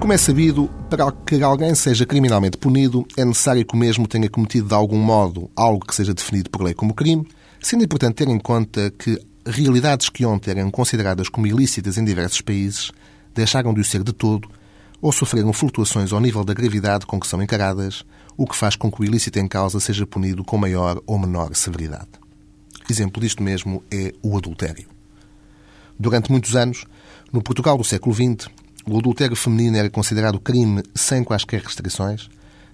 [0.00, 4.30] Como é sabido, para que alguém seja criminalmente punido, é necessário que o mesmo tenha
[4.30, 7.28] cometido de algum modo algo que seja definido por lei como crime,
[7.60, 12.40] sendo importante ter em conta que realidades que ontem eram consideradas como ilícitas em diversos
[12.40, 12.90] países
[13.34, 14.48] deixaram de o ser de todo
[15.02, 18.02] ou sofreram flutuações ao nível da gravidade com que são encaradas,
[18.38, 21.54] o que faz com que o ilícito em causa seja punido com maior ou menor
[21.54, 22.08] severidade.
[22.88, 24.88] Exemplo disto mesmo é o adultério.
[25.98, 26.86] Durante muitos anos,
[27.30, 28.48] no Portugal do século XX,
[28.86, 32.28] o adultério feminino era considerado crime sem quaisquer restrições,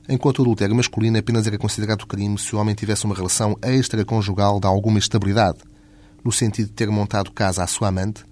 [0.09, 4.61] enquanto o adultério masculino apenas era considerado crime se o homem tivesse uma relação extraconjugal
[4.61, 5.59] de alguma estabilidade,
[6.25, 8.25] no sentido de ter montado casa à sua amante,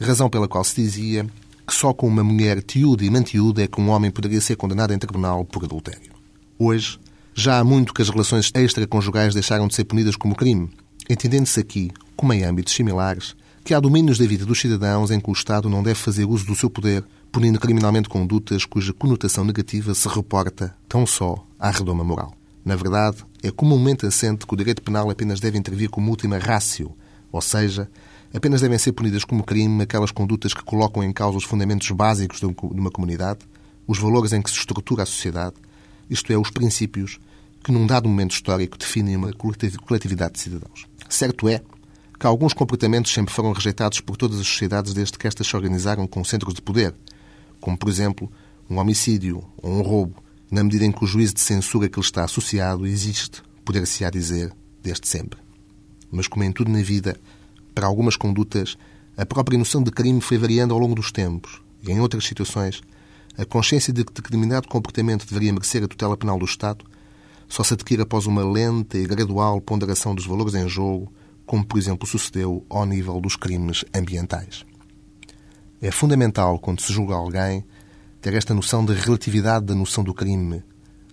[0.00, 1.26] razão pela qual se dizia
[1.66, 4.92] que só com uma mulher tiúda e mantiúda é que um homem poderia ser condenado
[4.92, 6.12] em tribunal por adultério.
[6.58, 6.98] Hoje,
[7.34, 10.70] já há muito que as relações extraconjugais deixaram de ser punidas como crime,
[11.08, 15.30] entendendo-se aqui, como em âmbitos similares, que há domínios da vida dos cidadãos em que
[15.30, 19.94] o Estado não deve fazer uso do seu poder, punindo criminalmente condutas cuja conotação negativa
[19.94, 22.34] se reporta tão só à redoma moral.
[22.64, 26.92] Na verdade, é comumente assente que o direito penal apenas deve intervir como última rácio,
[27.32, 27.88] ou seja,
[28.32, 32.38] Apenas devem ser punidas como crime aquelas condutas que colocam em causa os fundamentos básicos
[32.38, 33.40] de uma comunidade,
[33.86, 35.56] os valores em que se estrutura a sociedade,
[36.08, 37.18] isto é, os princípios
[37.62, 40.86] que num dado momento histórico definem uma coletividade de cidadãos.
[41.08, 41.60] Certo é
[42.20, 46.06] que alguns comportamentos sempre foram rejeitados por todas as sociedades desde que estas se organizaram
[46.06, 46.94] com centros de poder,
[47.58, 48.30] como, por exemplo,
[48.68, 52.04] um homicídio ou um roubo, na medida em que o juízo de censura que lhe
[52.04, 55.40] está associado existe, poder-se-á dizer, desde sempre.
[56.12, 57.18] Mas, como em tudo na vida,
[57.74, 58.76] para algumas condutas,
[59.16, 62.82] a própria noção de crime foi variando ao longo dos tempos e, em outras situações,
[63.38, 66.84] a consciência de que determinado comportamento deveria merecer a tutela penal do Estado
[67.48, 71.10] só se adquire após uma lenta e gradual ponderação dos valores em jogo,
[71.50, 74.64] como, por exemplo, sucedeu ao nível dos crimes ambientais.
[75.82, 77.64] É fundamental, quando se julga alguém,
[78.20, 80.62] ter esta noção de relatividade da noção do crime,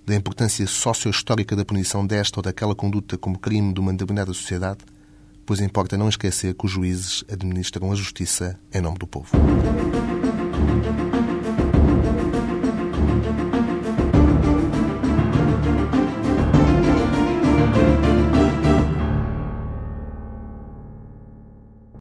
[0.05, 4.85] da importância socio-histórica da punição desta ou daquela conduta como crime de uma determinada sociedade,
[5.43, 9.31] pois importa não esquecer que os juízes administram a justiça em nome do povo.